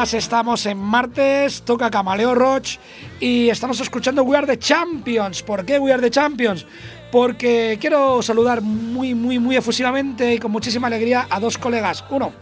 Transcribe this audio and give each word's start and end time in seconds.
Estamos 0.00 0.64
en 0.64 0.78
martes, 0.78 1.60
toca 1.60 1.90
Camaleo 1.90 2.34
Roach 2.34 2.78
y 3.20 3.50
estamos 3.50 3.78
escuchando 3.80 4.22
We 4.22 4.34
Are 4.34 4.46
the 4.46 4.58
Champions. 4.58 5.42
¿Por 5.42 5.66
qué 5.66 5.78
We 5.78 5.92
Are 5.92 6.00
the 6.00 6.10
Champions? 6.10 6.64
Porque 7.12 7.76
quiero 7.78 8.22
saludar 8.22 8.62
muy, 8.62 9.14
muy, 9.14 9.38
muy 9.38 9.56
efusivamente 9.56 10.32
y 10.32 10.38
con 10.38 10.52
muchísima 10.52 10.86
alegría 10.86 11.26
a 11.28 11.38
dos 11.38 11.58
colegas. 11.58 12.02
Uno, 12.08 12.32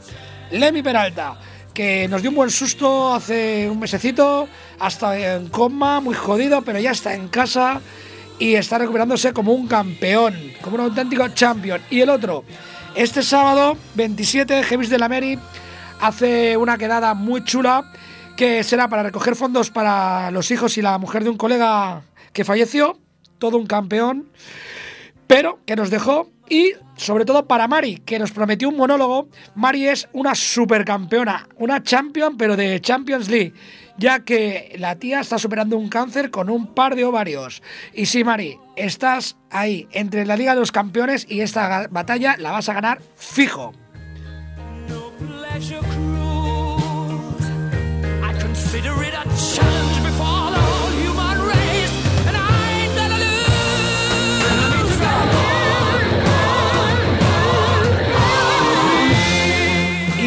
Lemmy 0.52 0.84
Peralta, 0.84 1.36
que 1.74 2.06
nos 2.06 2.22
dio 2.22 2.30
un 2.30 2.36
buen 2.36 2.50
susto 2.50 3.12
hace 3.12 3.68
un 3.68 3.80
mesecito, 3.80 4.48
hasta 4.78 5.18
en 5.18 5.48
coma, 5.48 5.98
muy 5.98 6.14
jodido, 6.14 6.62
pero 6.62 6.78
ya 6.78 6.92
está 6.92 7.12
en 7.14 7.26
casa 7.26 7.80
y 8.38 8.54
está 8.54 8.78
recuperándose 8.78 9.32
como 9.32 9.52
un 9.52 9.66
campeón, 9.66 10.52
como 10.62 10.76
un 10.76 10.82
auténtico 10.82 11.26
champion. 11.30 11.82
Y 11.90 12.02
el 12.02 12.10
otro, 12.10 12.44
este 12.94 13.24
sábado 13.24 13.76
27, 13.96 14.62
Heavis 14.62 14.90
de 14.90 14.98
la 14.98 15.08
Mary 15.08 15.36
hace 16.00 16.56
una 16.56 16.78
quedada 16.78 17.14
muy 17.14 17.44
chula 17.44 17.90
que 18.36 18.62
será 18.62 18.88
para 18.88 19.02
recoger 19.02 19.34
fondos 19.34 19.70
para 19.70 20.30
los 20.30 20.50
hijos 20.50 20.78
y 20.78 20.82
la 20.82 20.98
mujer 20.98 21.24
de 21.24 21.30
un 21.30 21.36
colega 21.36 22.02
que 22.32 22.44
falleció, 22.44 22.98
todo 23.38 23.56
un 23.56 23.66
campeón, 23.66 24.28
pero 25.26 25.58
que 25.66 25.76
nos 25.76 25.90
dejó 25.90 26.30
y 26.48 26.72
sobre 26.96 27.24
todo 27.24 27.46
para 27.46 27.68
Mari, 27.68 27.98
que 27.98 28.18
nos 28.18 28.32
prometió 28.32 28.68
un 28.68 28.76
monólogo. 28.76 29.28
Mari 29.54 29.88
es 29.88 30.08
una 30.12 30.34
supercampeona, 30.34 31.48
una 31.56 31.82
champion, 31.82 32.36
pero 32.36 32.56
de 32.56 32.80
Champions 32.80 33.28
League, 33.28 33.54
ya 33.98 34.20
que 34.20 34.74
la 34.78 34.96
tía 34.96 35.20
está 35.20 35.38
superando 35.38 35.76
un 35.76 35.88
cáncer 35.88 36.30
con 36.30 36.48
un 36.48 36.74
par 36.74 36.96
de 36.96 37.04
ovarios. 37.04 37.62
Y 37.92 38.06
sí, 38.06 38.24
Mari, 38.24 38.58
estás 38.76 39.36
ahí, 39.50 39.88
entre 39.92 40.24
la 40.26 40.36
Liga 40.36 40.54
de 40.54 40.60
los 40.60 40.72
Campeones 40.72 41.26
y 41.28 41.40
esta 41.40 41.88
batalla 41.90 42.36
la 42.38 42.52
vas 42.52 42.68
a 42.68 42.74
ganar 42.74 43.00
fijo. 43.16 43.72
Y 45.60 45.74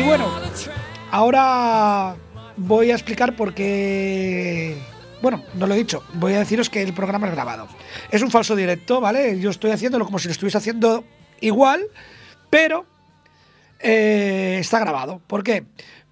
bueno, 0.02 0.28
ahora 1.12 2.18
voy 2.58 2.92
a 2.92 2.96
explicar 2.96 3.38
por 3.38 3.54
qué. 3.54 4.76
Bueno, 5.22 5.46
no 5.54 5.66
lo 5.66 5.76
he 5.76 5.78
dicho. 5.78 6.04
Voy 6.16 6.34
a 6.34 6.40
deciros 6.40 6.70
que 6.70 6.82
el 6.82 6.94
programa 6.94 7.28
es 7.28 7.34
grabado. 7.34 7.70
Es 8.10 8.22
un 8.22 8.32
falso 8.32 8.54
directo, 8.54 9.00
¿vale? 9.00 9.40
Yo 9.40 9.52
estoy 9.52 9.72
haciéndolo 9.72 10.04
como 10.04 10.20
si 10.20 10.28
lo 10.28 10.34
estuviese 10.34 10.58
haciendo 10.58 11.06
igual, 11.40 11.88
pero 12.50 12.86
eh, 13.84 14.58
está 14.60 14.80
grabado. 14.80 15.22
¿Por 15.28 15.44
qué? 15.44 15.66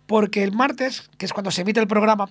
Porque 0.05 0.43
el 0.43 0.51
martes, 0.51 1.09
que 1.17 1.25
es 1.25 1.33
cuando 1.33 1.51
se 1.51 1.61
emite 1.61 1.79
el 1.79 1.87
programa, 1.87 2.29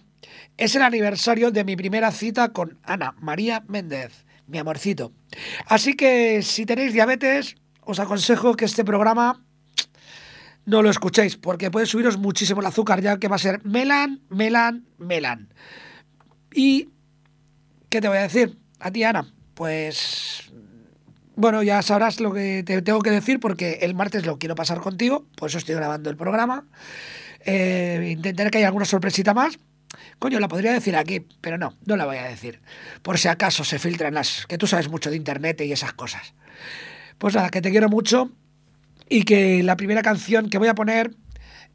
es 0.57 0.75
el 0.75 0.83
aniversario 0.83 1.51
de 1.51 1.65
mi 1.65 1.77
primera 1.77 2.11
cita 2.11 2.49
con 2.53 2.79
Ana 2.83 3.15
María 3.21 3.63
Méndez, 3.69 4.25
mi 4.47 4.59
amorcito. 4.59 5.13
Así 5.67 5.95
que 5.95 6.43
si 6.43 6.67
tenéis 6.67 6.93
diabetes, 6.93 7.57
os 7.83 8.01
aconsejo 8.01 8.55
que 8.55 8.65
este 8.65 8.85
programa 8.85 9.45
no 10.67 10.83
lo 10.83 10.91
escuchéis, 10.91 11.37
porque 11.37 11.71
puede 11.71 11.87
subiros 11.87 12.19
muchísimo 12.19 12.61
el 12.61 12.67
azúcar, 12.67 13.01
ya 13.01 13.19
que 13.19 13.29
va 13.29 13.37
a 13.37 13.39
ser 13.39 13.65
melan, 13.65 14.21
melan, 14.29 14.87
melan. 14.99 15.49
Y, 16.53 16.91
¿qué 17.89 18.03
te 18.03 18.09
voy 18.09 18.19
a 18.19 18.23
decir? 18.23 18.59
A 18.79 18.91
ti, 18.91 19.03
Ana, 19.03 19.33
pues... 19.55 20.48
Bueno, 21.39 21.63
ya 21.63 21.83
sabrás 21.83 22.19
lo 22.19 22.33
que 22.33 22.65
te 22.65 22.83
tengo 22.83 22.99
que 22.99 23.13
decir, 23.13 23.39
porque 23.39 23.79
el 23.83 23.95
martes 23.95 24.27
lo 24.27 24.41
quiero 24.41 24.57
pasar 24.57 24.81
contigo, 24.81 25.25
por 25.37 25.49
eso 25.49 25.59
estoy 25.59 25.77
grabando 25.77 26.11
el 26.11 26.17
programa. 26.17 26.65
Eh, 27.45 28.09
intentaré 28.11 28.51
que 28.51 28.59
haya 28.59 28.67
alguna 28.67 28.85
sorpresita 28.85 29.35
más. 29.35 29.57
Coño, 30.19 30.41
la 30.41 30.49
podría 30.49 30.73
decir 30.73 30.97
aquí, 30.97 31.25
pero 31.41 31.57
no, 31.57 31.77
no 31.87 31.97
la 31.97 32.07
voy 32.07 32.17
a 32.17 32.25
decir. 32.25 32.61
Por 33.03 33.19
si 33.19 33.29
acaso 33.29 33.63
se 33.63 33.79
filtran 33.79 34.15
las... 34.15 34.47
que 34.47 34.59
tú 34.59 34.67
sabes 34.67 34.89
mucho 34.89 35.11
de 35.11 35.17
internet 35.17 35.61
y 35.61 35.71
esas 35.71 35.93
cosas. 35.93 36.35
Pues 37.19 37.37
nada, 37.37 37.51
que 37.51 37.63
te 37.63 37.71
quiero 37.71 37.89
mucho 37.89 38.33
y 39.09 39.23
que 39.23 39.63
la 39.63 39.77
primera 39.77 40.03
canción 40.03 40.51
que 40.51 40.59
voy 40.59 40.67
a 40.67 40.75
poner 40.75 41.15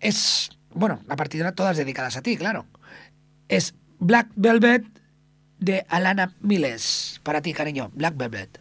es, 0.01 0.49
bueno, 0.71 0.99
a 1.07 1.15
partir 1.15 1.39
de 1.39 1.45
ahora 1.45 1.55
todas 1.55 1.77
dedicadas 1.77 2.17
a 2.17 2.21
ti, 2.21 2.35
claro. 2.35 2.65
Es 3.47 3.75
Black 3.99 4.27
Velvet 4.35 4.83
de 5.59 5.85
Alana 5.87 6.35
Miles. 6.41 7.21
Para 7.23 7.41
ti, 7.41 7.53
cariño, 7.53 7.91
Black 7.93 8.17
Velvet. 8.17 8.59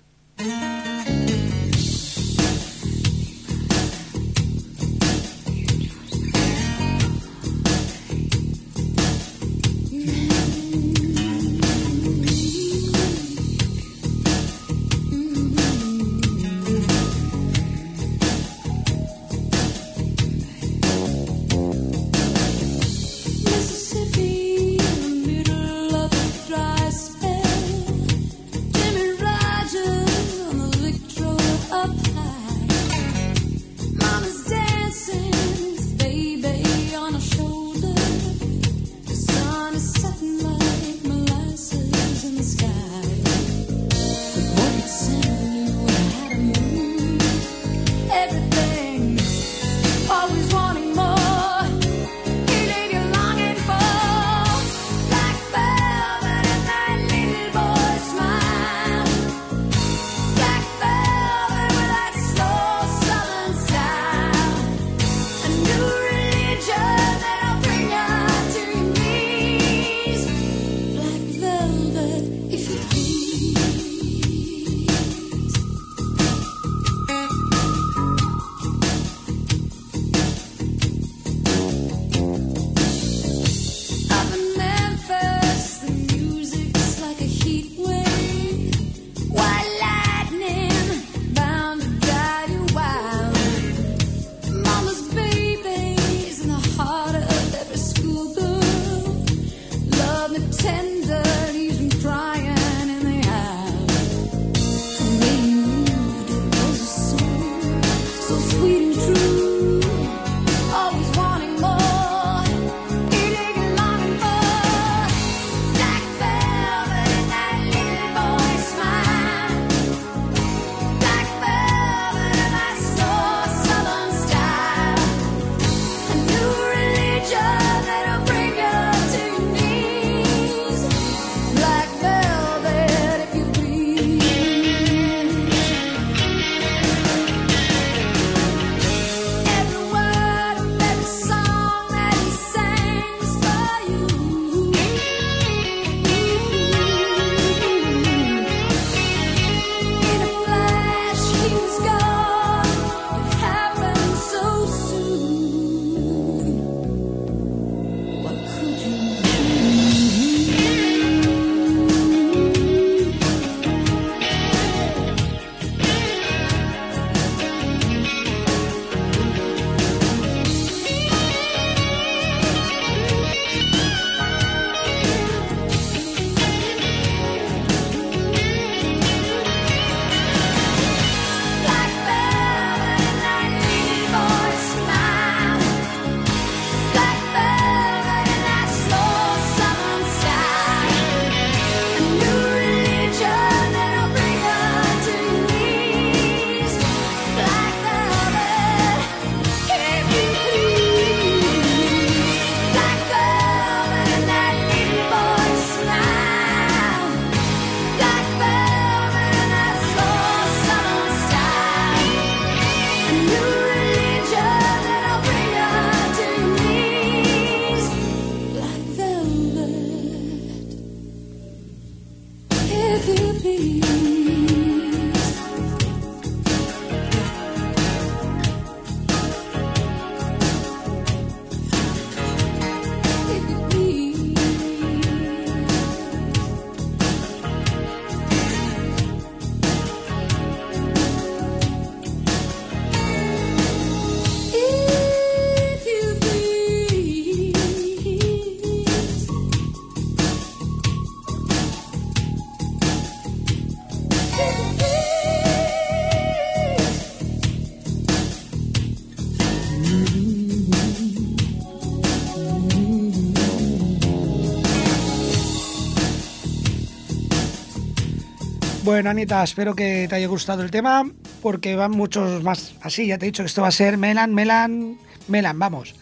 Bueno, 269.03 269.19
Anita, 269.19 269.43
espero 269.43 269.75
que 269.75 270.07
te 270.09 270.15
haya 270.15 270.29
gustado 270.29 270.63
el 270.63 270.71
tema, 270.71 271.05
porque 271.41 271.75
van 271.75 271.91
muchos 271.91 272.45
más 272.45 272.77
así. 272.83 273.09
Ya 273.09 273.19
te 273.19 273.27
he 273.27 273.31
dicho 273.31 273.43
que 273.43 273.49
esto 273.49 273.61
va 273.61 273.67
a 273.67 273.73
ser 273.73 273.99
Melan, 273.99 274.33
Melan, 274.33 274.97
Melan, 275.27 275.59
vamos. 275.59 275.97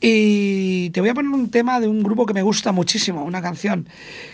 Y 0.00 0.90
te 0.90 1.00
voy 1.00 1.10
a 1.10 1.14
poner 1.14 1.30
un 1.30 1.52
tema 1.52 1.78
de 1.78 1.86
un 1.86 2.02
grupo 2.02 2.26
que 2.26 2.34
me 2.34 2.42
gusta 2.42 2.72
muchísimo, 2.72 3.22
una 3.24 3.40
canción 3.40 3.88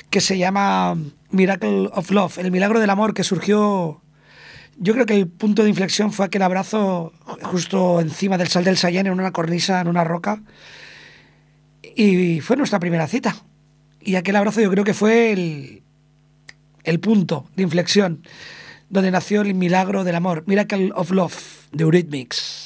que 0.09 0.23
se 0.23 0.39
llama 0.39 0.97
Miracle 1.31 1.91
of 1.93 2.11
Love, 2.11 2.39
el 2.39 2.51
milagro 2.51 2.81
del 2.81 2.89
amor 2.89 3.13
que 3.13 3.23
surgió. 3.23 4.01
Yo 4.79 4.95
creo 4.95 5.05
que 5.05 5.17
el 5.17 5.29
punto 5.29 5.63
de 5.63 5.69
inflexión 5.69 6.11
fue 6.11 6.25
aquel 6.25 6.41
abrazo 6.41 7.13
justo 7.43 8.01
encima 8.01 8.39
del 8.39 8.49
sal 8.49 8.65
del 8.65 8.79
Sayén, 8.79 9.09
en 9.09 9.13
una 9.13 9.33
cornisa, 9.33 9.83
en 9.83 9.89
una 9.89 10.05
roca. 10.05 10.41
Y 11.83 12.41
fue 12.41 12.57
nuestra 12.57 12.81
primera 12.81 13.09
cita. 13.09 13.37
Y 14.01 14.15
aquel 14.15 14.37
abrazo 14.37 14.63
yo 14.63 14.71
creo 14.71 14.85
que 14.85 14.95
fue 14.95 15.33
el, 15.33 15.83
el 16.87 17.01
punto 17.01 17.47
de 17.55 17.65
inflexión 17.65 18.23
donde 18.89 19.11
nació 19.11 19.43
el 19.43 19.55
milagro 19.55 20.05
del 20.05 20.15
amor, 20.15 20.45
Miracle 20.47 20.93
of 20.95 21.11
Love, 21.11 21.69
de 21.73 21.85
Eurythmics. 21.85 22.66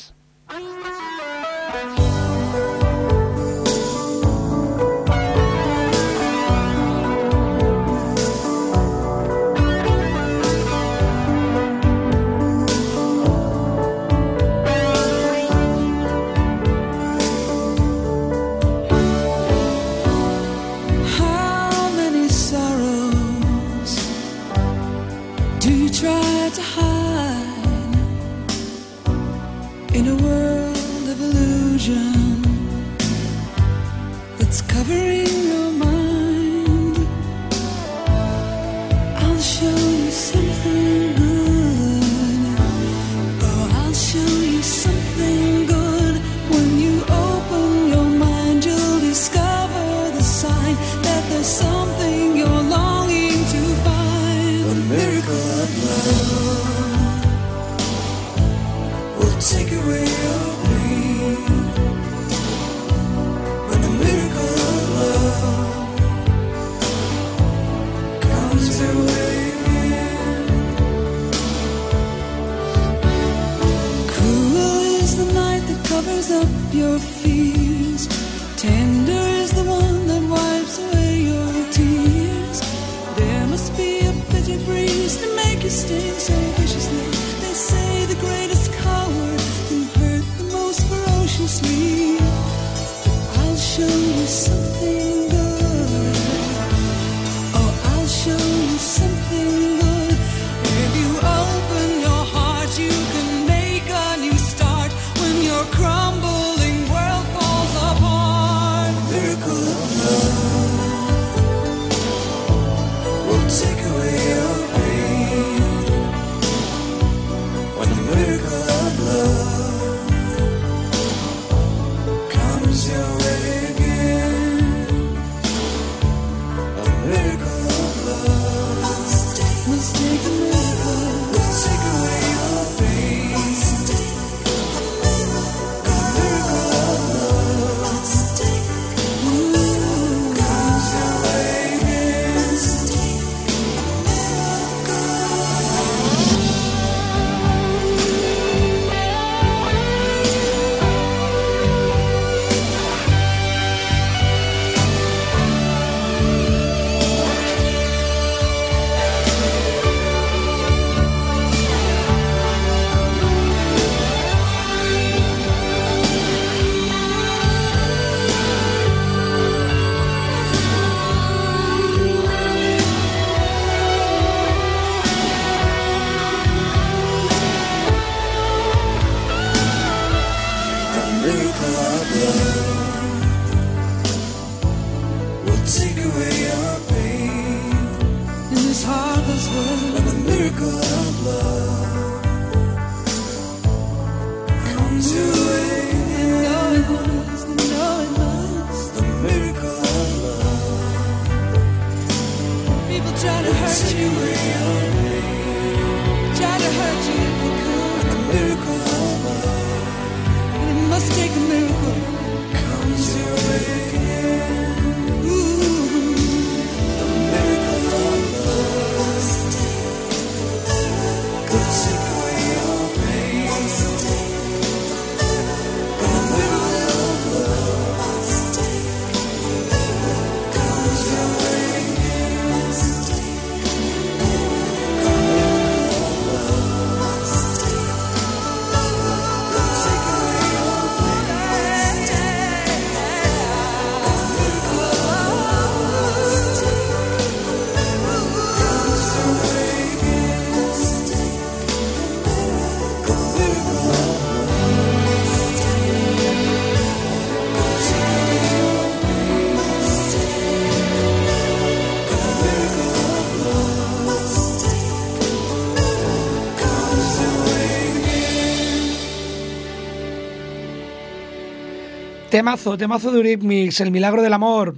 Temazo, 272.30 272.78
temazo 272.78 273.10
de 273.10 273.16
Eurythmics, 273.16 273.80
El 273.80 273.90
Milagro 273.90 274.22
del 274.22 274.32
Amor. 274.32 274.76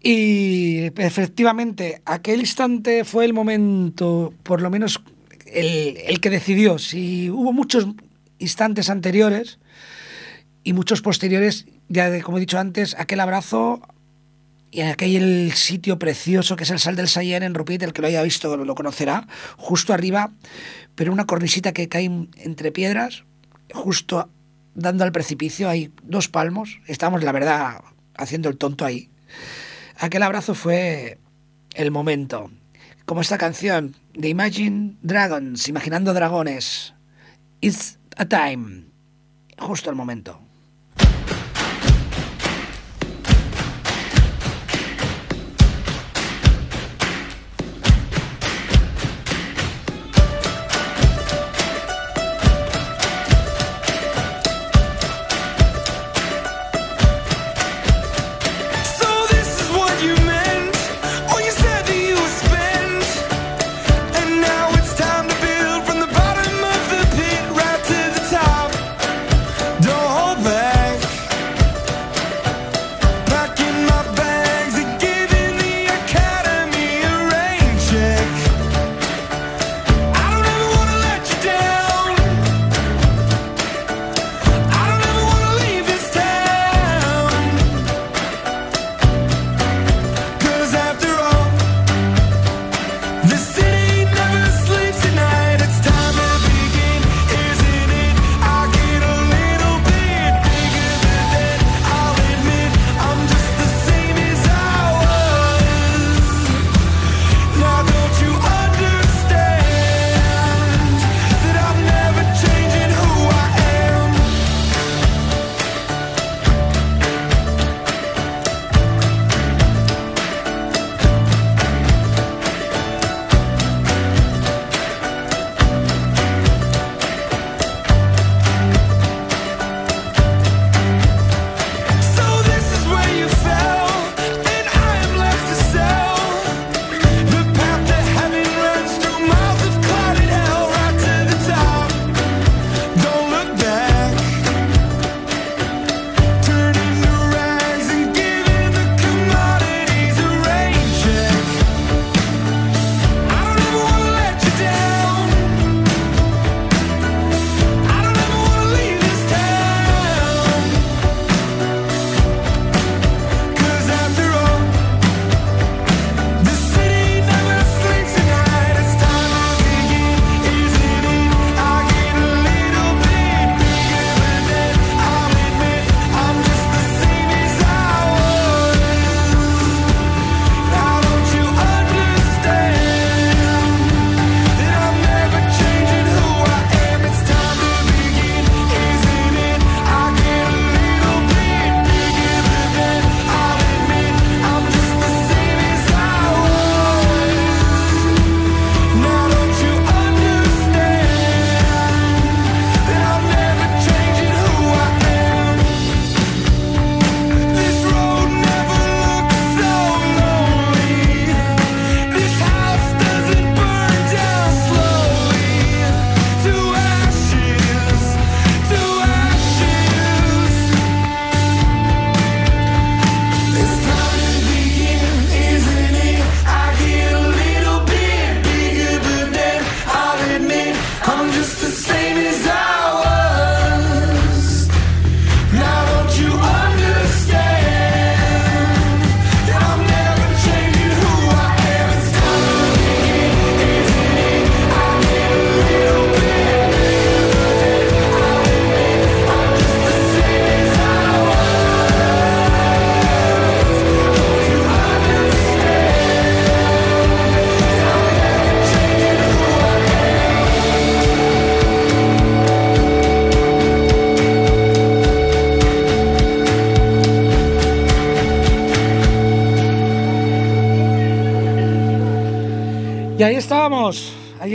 Y 0.00 0.92
efectivamente, 0.96 2.00
aquel 2.04 2.38
instante 2.38 3.04
fue 3.04 3.24
el 3.24 3.34
momento, 3.34 4.32
por 4.44 4.62
lo 4.62 4.70
menos 4.70 5.00
el, 5.46 6.20
que 6.20 6.30
decidió. 6.30 6.78
Si 6.78 7.30
hubo 7.30 7.52
muchos 7.52 7.88
instantes 8.38 8.90
anteriores 8.90 9.58
y 10.62 10.72
muchos 10.72 11.02
posteriores, 11.02 11.66
ya 11.88 12.10
de, 12.10 12.22
como 12.22 12.36
he 12.36 12.40
dicho 12.40 12.60
antes, 12.60 12.94
aquel 12.96 13.18
abrazo 13.18 13.80
y 14.70 14.82
aquel 14.82 15.50
sitio 15.54 15.98
precioso 15.98 16.54
que 16.54 16.62
es 16.62 16.70
el 16.70 16.78
Sal 16.78 16.94
del 16.94 17.08
Sayer 17.08 17.42
en 17.42 17.54
Rupit, 17.54 17.82
el 17.82 17.92
que 17.92 18.02
lo 18.02 18.08
haya 18.08 18.22
visto 18.22 18.56
lo 18.56 18.74
conocerá, 18.76 19.26
justo 19.56 19.92
arriba, 19.92 20.30
pero 20.94 21.12
una 21.12 21.26
cornisita 21.26 21.72
que 21.72 21.88
cae 21.88 22.04
entre 22.36 22.70
piedras, 22.70 23.24
justo 23.74 24.28
dando 24.78 25.04
al 25.04 25.12
precipicio, 25.12 25.68
hay 25.68 25.92
dos 26.02 26.28
palmos, 26.28 26.80
estamos 26.86 27.22
la 27.24 27.32
verdad 27.32 27.82
haciendo 28.16 28.48
el 28.48 28.56
tonto 28.56 28.84
ahí. 28.84 29.10
Aquel 29.98 30.22
abrazo 30.22 30.54
fue 30.54 31.18
el 31.74 31.90
momento. 31.90 32.50
Como 33.04 33.20
esta 33.20 33.38
canción 33.38 33.96
de 34.14 34.28
Imagine 34.28 34.94
Dragons, 35.02 35.68
Imaginando 35.68 36.14
Dragones. 36.14 36.94
It's 37.60 37.98
a 38.16 38.26
time. 38.26 38.84
Justo 39.58 39.90
el 39.90 39.96
momento. 39.96 40.40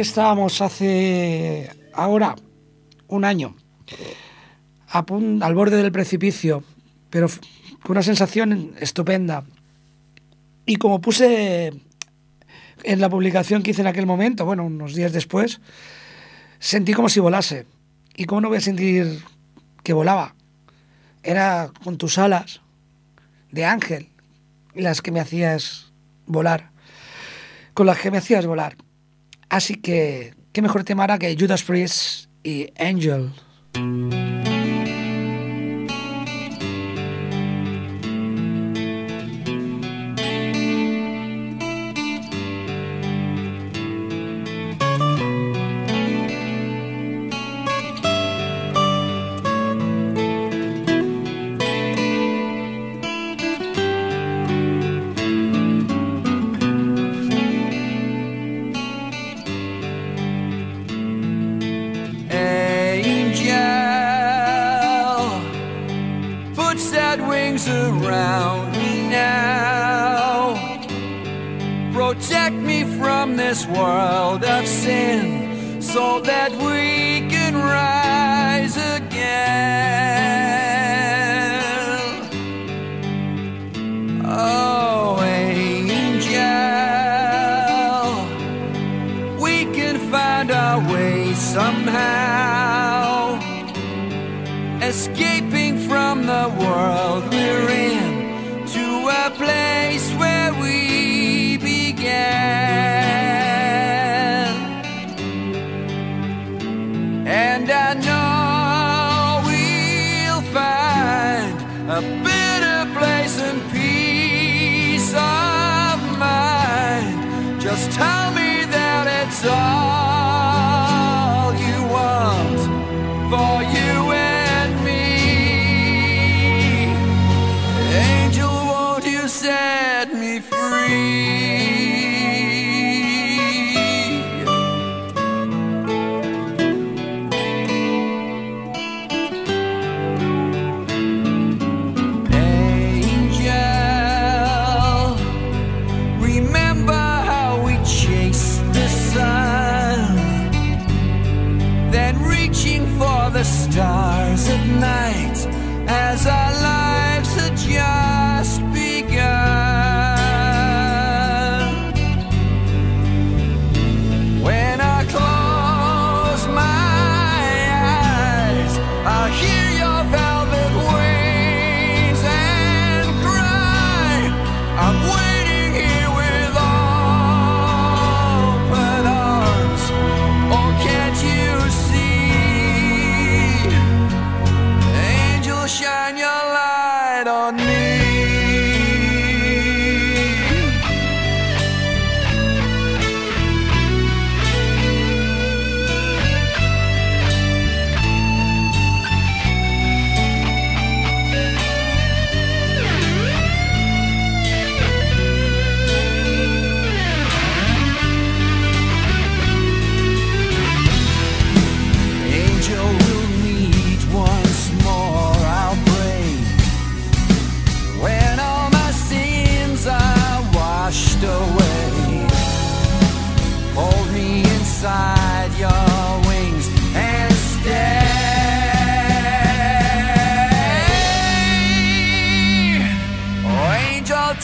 Estábamos, 0.04 0.62
hace 0.62 1.70
ahora 1.94 2.36
un 3.08 3.26
año, 3.26 3.56
al 4.88 5.56
borde 5.56 5.78
del 5.78 5.92
precipicio, 5.92 6.64
pero 7.10 7.28
con 7.82 7.92
una 7.92 8.04
sensación 8.04 8.76
estupenda. 8.80 9.44
Y 10.66 10.76
como 10.78 11.02
puse 11.02 11.74
en 12.84 13.02
la 13.02 13.10
publicación 13.10 13.64
que 13.64 13.72
hice 13.72 13.82
en 13.82 13.88
aquel 13.88 14.06
momento, 14.06 14.46
bueno, 14.46 14.66
unos 14.66 14.96
días 14.96 15.12
después, 15.12 15.60
sentí 16.60 16.94
como 16.94 17.10
si 17.10 17.20
volase. 17.20 17.66
¿Y 18.16 18.26
cómo 18.26 18.42
no 18.42 18.50
voy 18.50 18.60
a 18.60 18.62
sentir 18.62 19.24
que 19.84 19.94
volaba? 19.94 20.36
era 21.24 21.72
con 21.84 21.98
tus 21.98 22.18
alas 22.18 22.62
de 23.52 23.66
ángel 23.66 24.10
las 24.76 25.02
que 25.02 25.12
me 25.12 25.20
hacías 25.20 25.92
volar, 26.26 26.72
con 27.74 27.88
las 27.88 28.00
que 28.00 28.12
me 28.12 28.18
hacías 28.18 28.46
volar. 28.46 28.76
Así 29.54 29.76
que, 29.76 30.34
¿qué 30.52 30.64
mejor 30.64 30.84
tema 30.84 31.04
hará 31.04 31.20
que 31.20 31.38
Judas 31.40 31.62
Priest 31.62 32.26
y 32.44 32.74
Angel? 32.80 33.30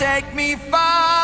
take 0.10 0.34
me 0.34 0.56
far. 0.56 1.19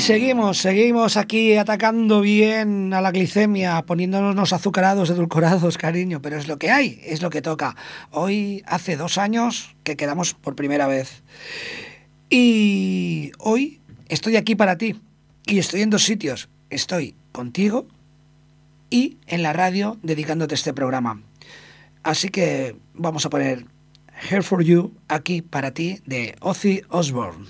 Seguimos, 0.00 0.58
seguimos 0.58 1.16
aquí 1.16 1.56
atacando 1.56 2.20
bien 2.20 2.94
a 2.94 3.00
la 3.00 3.10
glicemia, 3.10 3.82
poniéndonos 3.82 4.52
azucarados, 4.52 5.10
edulcorados, 5.10 5.76
cariño, 5.76 6.22
pero 6.22 6.36
es 6.36 6.48
lo 6.48 6.58
que 6.58 6.70
hay, 6.70 7.00
es 7.04 7.20
lo 7.20 7.30
que 7.30 7.42
toca. 7.42 7.76
Hoy 8.10 8.62
hace 8.66 8.96
dos 8.96 9.18
años 9.18 9.74
que 9.82 9.96
quedamos 9.96 10.34
por 10.34 10.54
primera 10.54 10.86
vez. 10.86 11.22
Y 12.30 13.32
hoy 13.38 13.80
estoy 14.08 14.36
aquí 14.36 14.54
para 14.54 14.78
ti. 14.78 15.00
Y 15.46 15.58
estoy 15.58 15.82
en 15.82 15.90
dos 15.90 16.04
sitios. 16.04 16.48
Estoy 16.70 17.14
contigo 17.32 17.86
y 18.88 19.18
en 19.26 19.42
la 19.42 19.52
radio 19.52 19.98
dedicándote 20.02 20.54
este 20.54 20.72
programa. 20.72 21.22
Así 22.02 22.28
que 22.28 22.76
vamos 22.94 23.26
a 23.26 23.30
poner 23.30 23.66
Here 24.30 24.42
for 24.42 24.62
You 24.62 24.92
aquí 25.08 25.42
para 25.42 25.72
ti 25.72 25.98
de 26.06 26.36
Ozzy 26.40 26.82
Osbourne. 26.88 27.46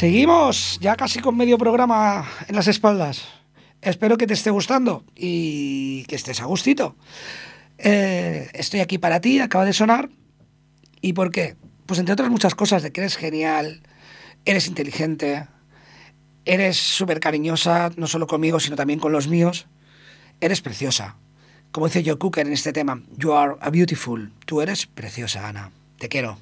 Seguimos 0.00 0.78
ya 0.80 0.96
casi 0.96 1.18
con 1.18 1.36
medio 1.36 1.58
programa 1.58 2.26
en 2.48 2.56
las 2.56 2.68
espaldas. 2.68 3.22
Espero 3.82 4.16
que 4.16 4.26
te 4.26 4.32
esté 4.32 4.48
gustando 4.48 5.04
y 5.14 6.04
que 6.04 6.16
estés 6.16 6.40
a 6.40 6.46
gustito. 6.46 6.96
Eh, 7.76 8.48
estoy 8.54 8.80
aquí 8.80 8.96
para 8.96 9.20
ti, 9.20 9.40
acaba 9.40 9.66
de 9.66 9.74
sonar. 9.74 10.08
¿Y 11.02 11.12
por 11.12 11.30
qué? 11.30 11.56
Pues 11.84 12.00
entre 12.00 12.14
otras 12.14 12.30
muchas 12.30 12.54
cosas, 12.54 12.82
de 12.82 12.92
que 12.92 13.02
eres 13.02 13.18
genial, 13.18 13.82
eres 14.46 14.68
inteligente, 14.68 15.48
eres 16.46 16.78
súper 16.78 17.20
cariñosa, 17.20 17.90
no 17.96 18.06
solo 18.06 18.26
conmigo, 18.26 18.58
sino 18.58 18.76
también 18.76 19.00
con 19.00 19.12
los 19.12 19.28
míos. 19.28 19.66
Eres 20.40 20.62
preciosa. 20.62 21.16
Como 21.72 21.88
dice 21.88 22.02
Joe 22.02 22.16
Cooker 22.16 22.46
en 22.46 22.54
este 22.54 22.72
tema, 22.72 23.02
You 23.18 23.34
are 23.34 23.56
a 23.60 23.68
beautiful. 23.68 24.32
Tú 24.46 24.62
eres 24.62 24.86
preciosa, 24.86 25.46
Ana. 25.46 25.72
Te 25.98 26.08
quiero. 26.08 26.38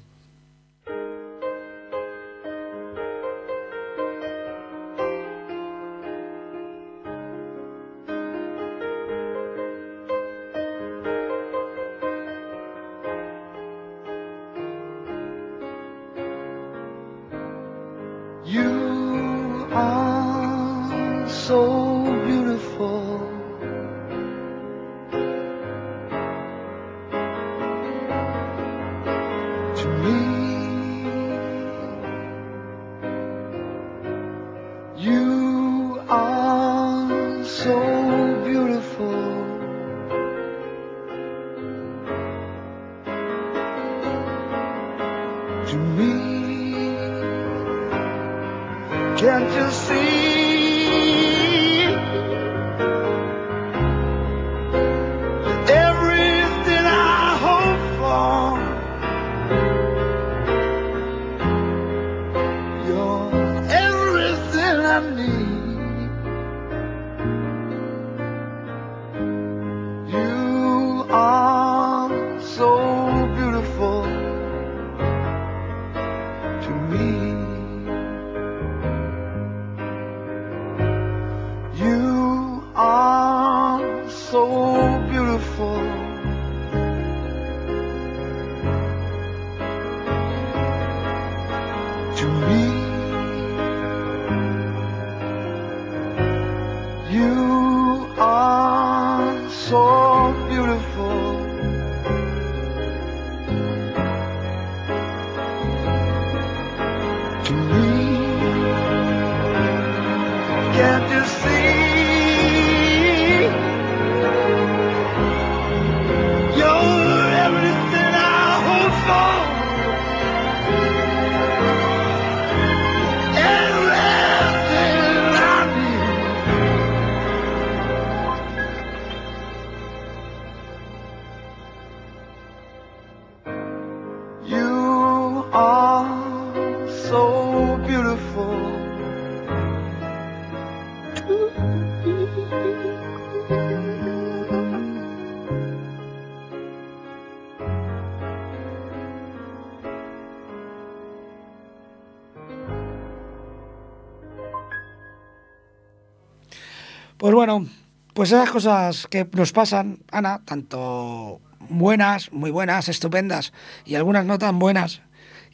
Pues 157.19 157.35
bueno, 157.35 157.65
pues 158.13 158.31
esas 158.31 158.49
cosas 158.49 159.05
que 159.07 159.27
nos 159.33 159.51
pasan, 159.51 159.99
Ana, 160.09 160.41
tanto 160.45 161.41
buenas, 161.67 162.31
muy 162.31 162.49
buenas, 162.49 162.87
estupendas, 162.87 163.51
y 163.83 163.95
algunas 163.95 164.25
no 164.25 164.39
tan 164.39 164.57
buenas, 164.57 165.01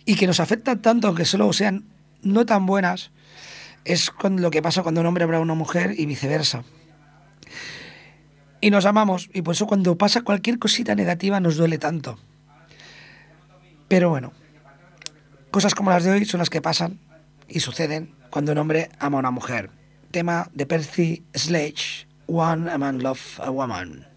y 0.05 0.15
que 0.15 0.27
nos 0.27 0.39
afectan 0.39 0.83
tanto, 0.83 1.07
aunque 1.07 1.25
solo 1.25 1.51
sean 1.53 1.85
no 2.21 2.45
tan 2.45 2.67
buenas, 2.67 3.11
es 3.85 4.09
con 4.09 4.41
lo 4.41 4.51
que 4.51 4.61
pasa 4.61 4.83
cuando 4.83 5.01
un 5.01 5.07
hombre 5.07 5.23
habla 5.23 5.37
a 5.37 5.41
una 5.41 5.53
mujer 5.53 5.93
y 5.97 6.05
viceversa. 6.05 6.63
Y 8.59 8.71
nos 8.71 8.85
amamos, 8.85 9.29
y 9.33 9.43
por 9.43 9.53
eso 9.53 9.67
cuando 9.67 9.97
pasa 9.97 10.23
cualquier 10.23 10.57
cosita 10.57 10.95
negativa 10.95 11.39
nos 11.39 11.55
duele 11.55 11.77
tanto. 11.77 12.17
Pero 13.87 14.09
bueno, 14.09 14.33
cosas 15.51 15.75
como 15.75 15.91
las 15.91 16.03
de 16.03 16.11
hoy 16.11 16.25
son 16.25 16.39
las 16.39 16.49
que 16.49 16.61
pasan 16.61 16.99
y 17.47 17.59
suceden 17.59 18.15
cuando 18.31 18.51
un 18.51 18.57
hombre 18.57 18.89
ama 18.99 19.17
a 19.17 19.19
una 19.19 19.31
mujer. 19.31 19.69
Tema 20.09 20.49
de 20.53 20.65
Percy 20.65 21.23
Sledge, 21.35 22.07
One 22.25 22.71
a 22.71 22.77
Man 22.77 23.03
Love 23.03 23.39
a 23.39 23.51
Woman. 23.51 24.14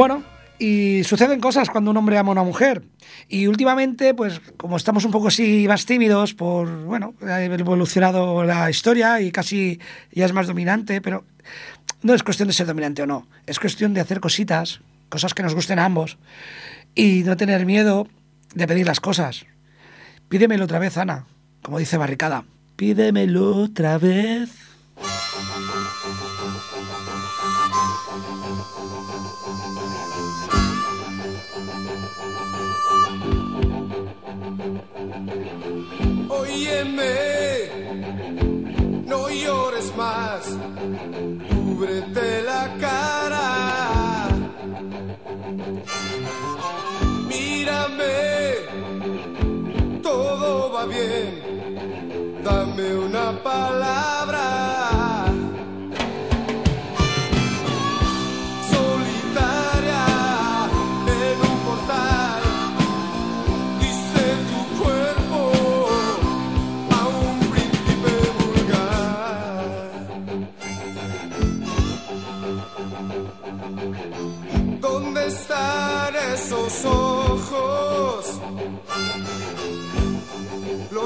Bueno, 0.00 0.22
y 0.58 1.04
suceden 1.04 1.40
cosas 1.40 1.68
cuando 1.68 1.90
un 1.90 1.96
hombre 1.98 2.16
ama 2.16 2.30
a 2.30 2.32
una 2.32 2.42
mujer. 2.42 2.82
Y 3.28 3.48
últimamente, 3.48 4.14
pues 4.14 4.40
como 4.56 4.78
estamos 4.78 5.04
un 5.04 5.10
poco 5.10 5.28
así 5.28 5.66
más 5.68 5.84
tímidos 5.84 6.32
por, 6.32 6.84
bueno, 6.86 7.12
ha 7.20 7.42
evolucionado 7.42 8.42
la 8.42 8.70
historia 8.70 9.20
y 9.20 9.30
casi 9.30 9.78
ya 10.10 10.24
es 10.24 10.32
más 10.32 10.46
dominante, 10.46 11.02
pero 11.02 11.26
no 12.00 12.14
es 12.14 12.22
cuestión 12.22 12.48
de 12.48 12.54
ser 12.54 12.66
dominante 12.66 13.02
o 13.02 13.06
no, 13.06 13.26
es 13.46 13.60
cuestión 13.60 13.92
de 13.92 14.00
hacer 14.00 14.20
cositas, 14.20 14.80
cosas 15.10 15.34
que 15.34 15.42
nos 15.42 15.54
gusten 15.54 15.78
a 15.78 15.84
ambos 15.84 16.16
y 16.94 17.22
no 17.22 17.36
tener 17.36 17.66
miedo 17.66 18.08
de 18.54 18.66
pedir 18.66 18.86
las 18.86 19.00
cosas. 19.00 19.44
Pídemelo 20.30 20.64
otra 20.64 20.78
vez, 20.78 20.96
Ana, 20.96 21.26
como 21.60 21.78
dice 21.78 21.98
Barricada. 21.98 22.44
Pídemelo 22.76 23.54
otra 23.54 23.98
vez. 23.98 24.69
Dame 52.42 52.94
una 52.94 53.32
palabra. 53.42 55.26
Solitaria 58.70 60.10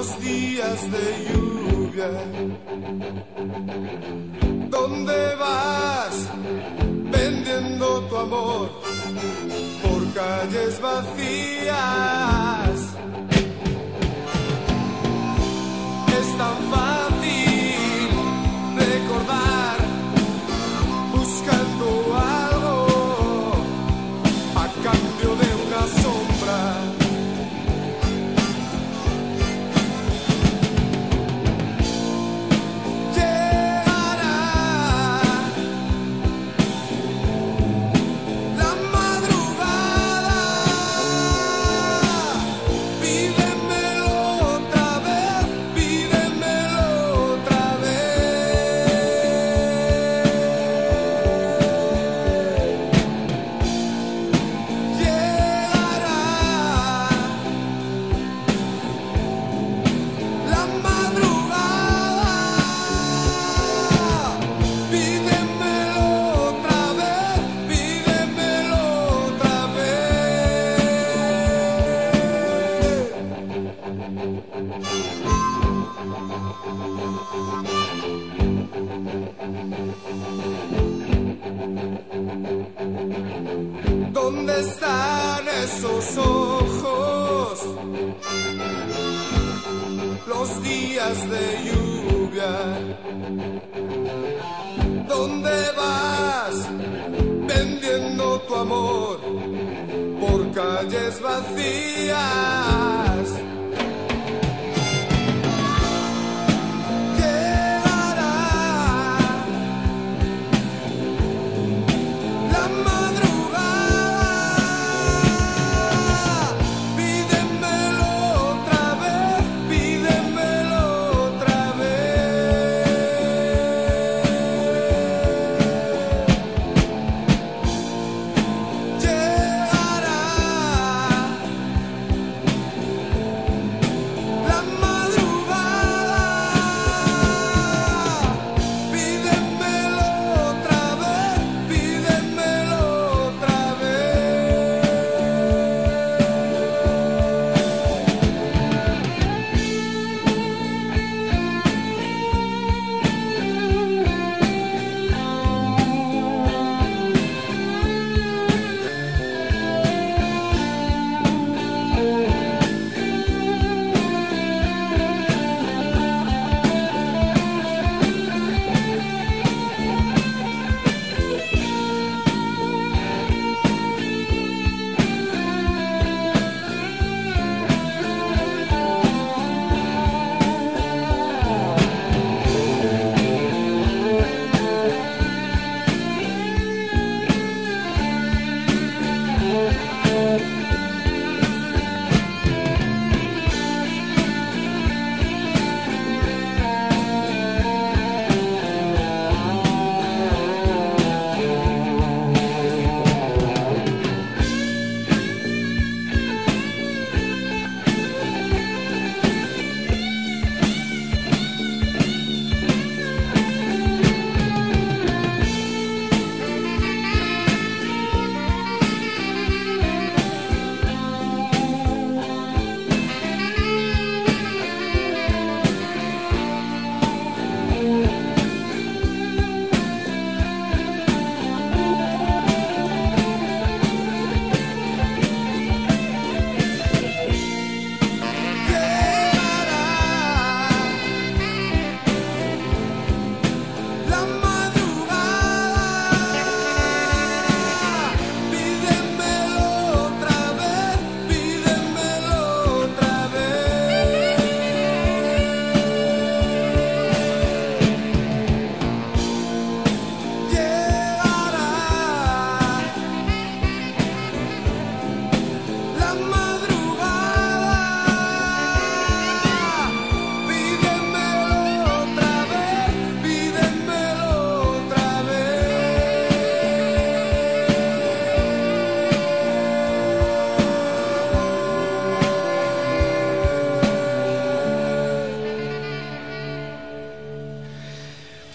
Los 0.05 0.21
días 0.21 0.81
de 0.93 1.05
lluvia. 1.33 2.11
¿Dónde 4.69 5.35
vas 5.37 6.29
vendiendo 7.11 8.03
tu 8.09 8.17
amor 8.19 8.69
por 9.83 10.13
calles 10.13 10.79
vacías? 10.83 12.64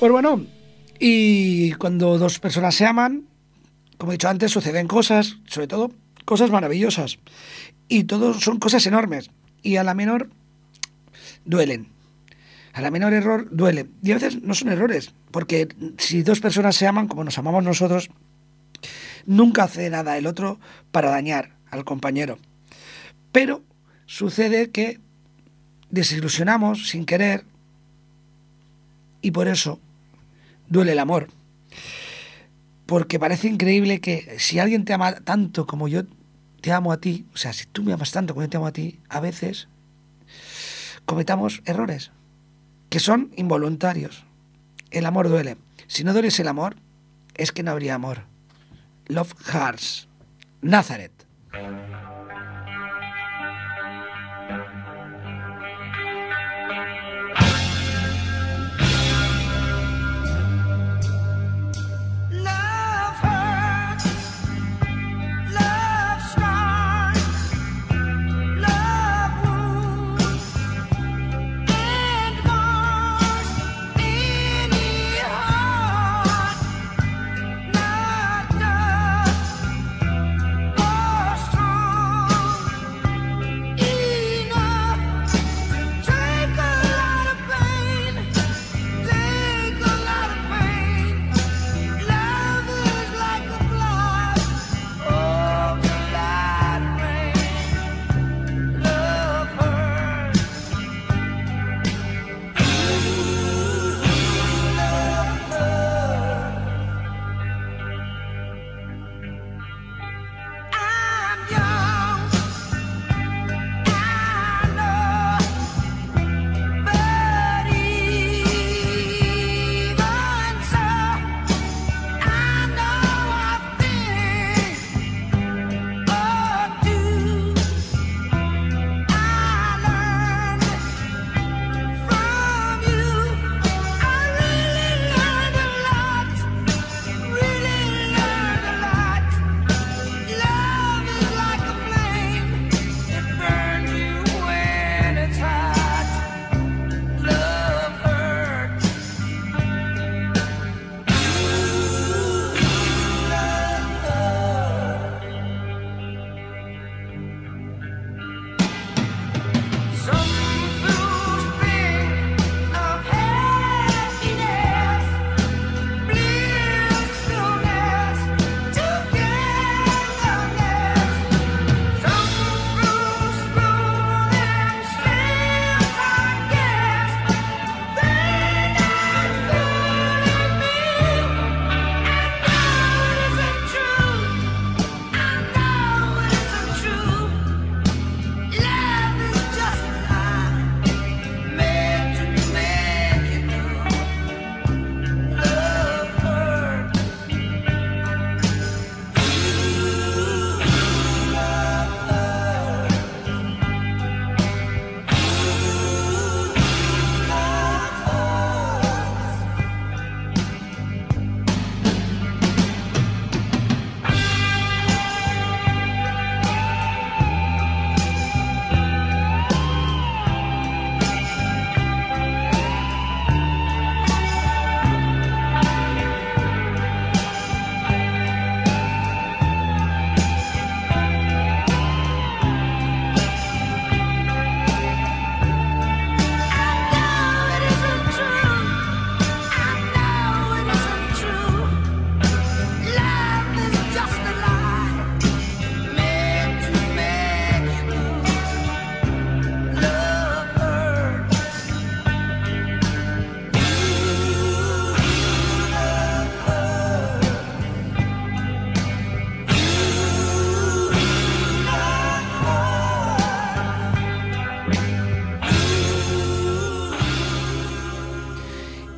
Pues 0.10 0.24
bueno, 0.24 0.47
y 0.97 1.74
cuando 1.74 2.18
dos 2.18 2.39
personas 2.39 2.74
se 2.74 2.88
aman, 2.88 3.28
como 3.99 4.12
he 4.12 4.16
dicho 4.16 4.28
antes, 4.28 4.49
suceden 4.49 4.88
cosas, 4.88 5.38
sobre 5.45 5.68
todo 5.68 5.91
cosas 6.26 6.49
maravillosas. 6.49 7.20
Y 7.88 8.05
todo 8.05 8.34
son 8.34 8.57
cosas 8.57 8.88
enormes. 8.88 9.30
Y 9.62 9.76
a 9.76 9.84
la 9.84 9.93
menor 9.93 10.32
duelen. 11.45 11.89
A 12.74 12.82
la 12.82 12.89
menor 12.89 13.14
error 13.14 13.49
duele. 13.51 13.86
Y 14.01 14.10
a 14.10 14.16
veces 14.16 14.41
no 14.41 14.55
son 14.55 14.70
errores, 14.70 15.14
porque 15.30 15.68
si 15.99 16.24
dos 16.24 16.39
personas 16.39 16.76
se 16.76 16.88
aman 16.88 17.07
como 17.07 17.24
nos 17.24 17.38
amamos 17.38 17.64
nosotros, 17.64 18.10
nunca 19.28 19.66
hace 19.66 19.91
nada 19.91 20.18
el 20.18 20.26
otro 20.26 20.60
para 20.91 21.12
dañar 21.12 21.51
al 21.70 21.86
compañero. 21.86 22.39
Pero 23.32 23.62
sucede 24.07 24.72
que 24.72 24.99
desilusionamos 25.91 26.89
sin 26.89 27.05
querer 27.05 27.45
y 29.22 29.30
por 29.30 29.47
eso 29.47 29.80
duele 30.70 30.93
el 30.93 30.99
amor. 30.99 31.28
Porque 32.86 33.20
parece 33.20 33.47
increíble 33.47 34.01
que 34.01 34.38
si 34.39 34.59
alguien 34.59 34.86
te 34.86 34.93
ama 34.93 35.13
tanto 35.15 35.67
como 35.67 35.88
yo 35.88 36.03
te 36.61 36.72
amo 36.72 36.91
a 36.91 36.99
ti, 36.99 37.26
o 37.34 37.38
sea, 37.38 37.53
si 37.53 37.65
tú 37.65 37.84
me 37.84 37.93
amas 37.93 38.11
tanto 38.11 38.34
como 38.34 38.45
yo 38.45 38.49
te 38.49 38.57
amo 38.57 38.67
a 38.67 38.74
ti, 38.74 38.99
a 39.09 39.20
veces 39.20 39.67
cometamos 41.05 41.61
errores 41.65 42.11
que 42.89 42.99
son 42.99 43.32
involuntarios. 43.36 44.26
El 44.91 45.05
amor 45.05 45.30
duele. 45.30 45.57
Si 45.88 46.03
no 46.03 46.13
duele 46.13 46.30
el 46.36 46.47
amor, 46.47 46.76
es 47.36 47.51
que 47.51 47.63
no 47.63 47.72
habría 47.72 47.95
amor. 47.95 48.24
Love 49.07 49.34
Hearts. 49.45 50.07
Nazareth. 50.61 51.13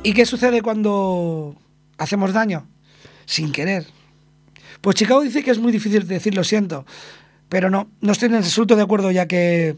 ¿Y 0.04 0.14
qué 0.14 0.26
sucede 0.26 0.62
cuando 0.62 1.56
hacemos 1.96 2.32
daño? 2.32 2.66
Sin 3.24 3.52
querer. 3.52 3.86
Pues 4.80 4.96
Chicago 4.96 5.20
dice 5.20 5.44
que 5.44 5.52
es 5.52 5.60
muy 5.60 5.70
difícil 5.70 6.08
decir 6.08 6.34
lo 6.34 6.42
siento, 6.42 6.84
pero 7.48 7.70
no, 7.70 7.88
no 8.00 8.12
estoy 8.12 8.28
en 8.28 8.34
absoluto 8.34 8.74
de 8.74 8.82
acuerdo, 8.82 9.12
ya 9.12 9.28
que 9.28 9.76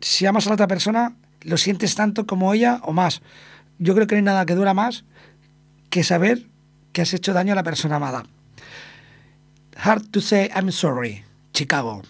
si 0.00 0.24
amas 0.24 0.46
a 0.46 0.50
la 0.50 0.54
otra 0.54 0.68
persona, 0.68 1.16
lo 1.42 1.58
sientes 1.58 1.94
tanto 1.94 2.26
como 2.26 2.54
ella 2.54 2.80
o 2.82 2.92
más. 2.94 3.20
Yo 3.78 3.94
creo 3.94 4.06
que 4.06 4.14
no 4.14 4.18
hay 4.20 4.24
nada 4.24 4.46
que 4.46 4.54
dura 4.54 4.72
más 4.72 5.04
que 5.90 6.02
saber 6.02 6.46
que 6.92 7.02
has 7.02 7.12
hecho 7.12 7.34
daño 7.34 7.52
a 7.52 7.56
la 7.56 7.62
persona 7.62 7.96
amada. 7.96 8.24
Hard 9.76 10.08
to 10.10 10.22
say 10.22 10.48
I'm 10.54 10.72
sorry, 10.72 11.24
Chicago. 11.52 12.02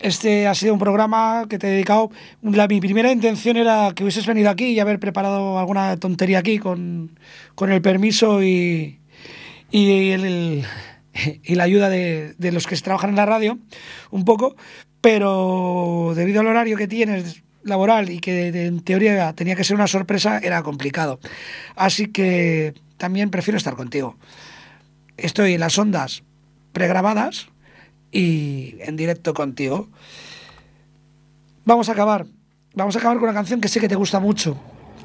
Este 0.00 0.46
ha 0.46 0.54
sido 0.54 0.72
un 0.74 0.78
programa 0.78 1.46
que 1.48 1.58
te 1.58 1.66
he 1.66 1.70
dedicado. 1.70 2.10
Mi 2.42 2.80
primera 2.80 3.10
intención 3.10 3.56
era 3.56 3.92
que 3.94 4.04
hubieses 4.04 4.26
venido 4.26 4.48
aquí 4.50 4.66
y 4.66 4.80
haber 4.80 5.00
preparado 5.00 5.58
alguna 5.58 5.96
tontería 5.96 6.38
aquí 6.38 6.58
con, 6.58 7.18
con 7.54 7.72
el 7.72 7.82
permiso 7.82 8.42
y, 8.42 9.00
y, 9.70 10.10
el- 10.10 10.64
y 11.42 11.54
la 11.56 11.64
ayuda 11.64 11.88
de, 11.88 12.34
de 12.38 12.52
los 12.52 12.66
que 12.66 12.76
trabajan 12.76 13.10
en 13.10 13.16
la 13.16 13.26
radio, 13.26 13.58
un 14.10 14.24
poco, 14.24 14.54
pero 15.00 16.12
debido 16.14 16.40
al 16.40 16.46
horario 16.46 16.76
que 16.76 16.86
tienes 16.88 17.42
laboral 17.64 18.08
y 18.10 18.20
que 18.20 18.48
en 18.66 18.80
teoría 18.80 19.32
tenía 19.32 19.56
que 19.56 19.64
ser 19.64 19.74
una 19.76 19.88
sorpresa, 19.88 20.38
era 20.38 20.62
complicado. 20.62 21.18
Así 21.74 22.06
que 22.06 22.72
también 22.96 23.30
prefiero 23.30 23.58
estar 23.58 23.74
contigo. 23.74 24.16
Estoy 25.16 25.54
en 25.54 25.60
las 25.60 25.76
ondas 25.76 26.22
pregrabadas 26.72 27.48
y 28.10 28.76
en 28.80 28.96
directo 28.96 29.34
contigo. 29.34 29.88
Vamos 31.64 31.88
a 31.88 31.92
acabar. 31.92 32.26
Vamos 32.74 32.96
a 32.96 32.98
acabar 32.98 33.18
con 33.18 33.28
una 33.28 33.34
canción 33.34 33.60
que 33.60 33.68
sé 33.68 33.80
que 33.80 33.88
te 33.88 33.94
gusta 33.94 34.20
mucho. 34.20 34.56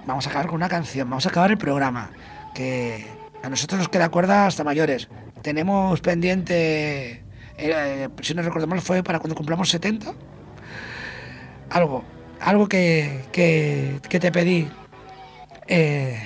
Vamos 0.06 0.26
a 0.28 0.30
acabar 0.30 0.48
con 0.48 0.56
una 0.56 0.70
canción. 0.70 1.10
Vamos 1.10 1.26
a 1.26 1.30
acabar 1.30 1.52
el 1.52 1.58
programa. 1.58 2.12
Que 2.54 3.06
a 3.42 3.50
nosotros 3.50 3.80
nos 3.80 3.90
queda 3.90 4.10
cuerda 4.10 4.48
hasta 4.48 4.64
mayores. 4.64 5.10
Tenemos 5.42 6.00
pendiente. 6.02 7.24
eh, 7.58 8.10
si 8.22 8.34
no 8.34 8.42
recuerdo 8.42 8.68
mal, 8.68 8.82
fue 8.82 9.04
para 9.04 9.20
cuando 9.20 9.36
cumplamos 9.36 9.70
70. 9.70 10.14
Algo. 11.70 12.04
Algo 12.40 12.68
que, 12.68 13.22
que, 13.32 14.20
te 14.20 14.32
pedí 14.32 14.68
eh, 15.68 16.22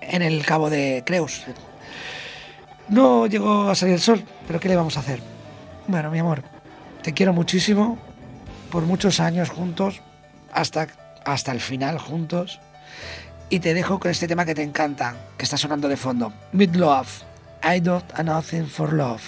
en 0.00 0.22
el 0.22 0.44
cabo 0.46 0.70
de 0.70 1.02
Creus. 1.04 1.44
No 2.88 3.26
llegó 3.26 3.68
a 3.68 3.74
salir 3.74 3.94
el 3.94 4.00
sol, 4.00 4.24
pero 4.46 4.60
¿qué 4.60 4.68
le 4.68 4.76
vamos 4.76 4.96
a 4.96 5.00
hacer? 5.00 5.37
Bueno, 5.88 6.10
mi 6.10 6.18
amor, 6.18 6.42
te 7.02 7.14
quiero 7.14 7.32
muchísimo, 7.32 7.96
por 8.70 8.82
muchos 8.82 9.20
años 9.20 9.48
juntos, 9.48 10.02
hasta, 10.52 10.86
hasta 11.24 11.50
el 11.50 11.60
final 11.60 11.98
juntos, 11.98 12.60
y 13.48 13.60
te 13.60 13.72
dejo 13.72 13.98
con 13.98 14.10
este 14.10 14.28
tema 14.28 14.44
que 14.44 14.54
te 14.54 14.62
encanta, 14.62 15.16
que 15.38 15.44
está 15.44 15.56
sonando 15.56 15.88
de 15.88 15.96
fondo. 15.96 16.30
With 16.52 16.74
Love, 16.74 17.22
I 17.64 17.82
a 18.14 18.22
nothing 18.22 18.66
for 18.66 18.92
love. 18.92 19.22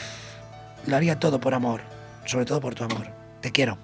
Lo 0.86 0.96
haría 0.96 1.18
todo 1.18 1.40
por 1.40 1.54
amor, 1.54 1.80
sobre 2.26 2.44
todo 2.44 2.61
por 2.61 2.74
tu 2.74 2.84
amor. 2.84 3.06
Te 3.40 3.50
quiero. 3.50 3.78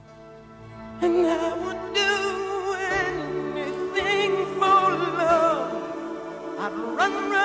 Do 6.99 7.36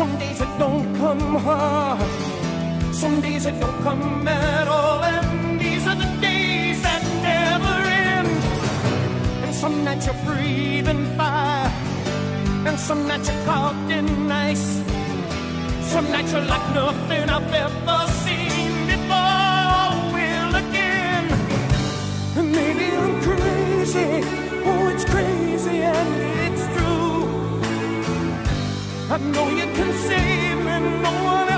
Some 0.00 0.16
days 0.18 0.40
it 0.40 0.58
don't 0.58 0.96
come 0.96 1.36
hard, 1.44 2.00
some 2.94 3.20
days 3.20 3.44
it 3.44 3.60
don't 3.60 3.82
come 3.82 4.26
at 4.26 4.66
all. 4.66 5.04
And 5.04 5.60
these 5.60 5.86
are 5.86 5.94
the 5.94 6.10
days 6.22 6.80
that 6.80 7.02
never 7.28 7.76
end. 8.08 8.28
And 9.44 9.54
some 9.54 9.84
nights 9.84 10.06
you're 10.06 10.22
breathing 10.24 11.04
fire, 11.18 11.70
and 12.66 12.80
some 12.80 13.06
nights 13.06 13.28
you're 13.28 13.44
caught 13.44 13.76
in 13.90 14.32
ice. 14.32 14.80
Some 15.92 16.10
nights 16.10 16.32
you're 16.32 16.48
like 16.54 16.66
nothing 16.74 17.28
I've 17.28 17.52
ever 17.52 18.00
seen 18.24 18.72
before. 18.86 19.90
Will 20.14 20.54
again, 20.64 21.26
and 22.38 22.48
maybe 22.58 22.86
I'm 23.02 23.20
crazy. 23.20 24.10
Oh, 24.64 24.92
it's 24.94 25.04
crazy 25.04 25.82
and 25.82 26.39
I 29.12 29.18
know 29.18 29.48
you 29.48 29.66
can 29.74 29.92
save 30.06 30.58
me, 30.66 31.02
no 31.02 31.24
one 31.24 31.49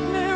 sadness. 0.00 0.29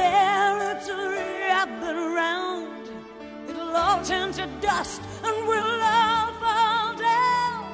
territory 0.00 1.50
I've 1.60 1.74
been 1.80 1.98
around. 2.10 2.84
It'll 3.48 3.76
all 3.84 4.02
turn 4.02 4.32
to 4.40 4.46
dust 4.60 5.00
and 5.26 5.36
we'll 5.48 5.82
all 5.98 6.32
fall 6.42 6.88
down. 6.96 7.64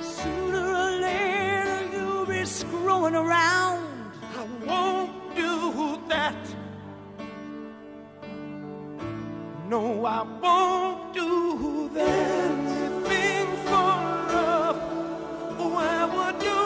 Sooner 0.00 0.66
or 0.82 0.90
later 1.06 1.78
you'll 1.94 2.26
be 2.26 2.44
screwing 2.44 3.16
around. 3.24 3.84
I 4.40 4.44
won't 4.68 5.14
do 5.42 5.52
that. 6.08 6.42
No, 9.68 9.82
I 10.06 10.22
won't 10.42 11.12
do 11.12 11.90
that. 11.98 12.50
Anything 12.86 13.48
for 13.66 13.92
love. 14.34 14.78
Oh, 15.62 15.74
I 15.96 16.00
would 16.14 16.38
do 16.50 16.65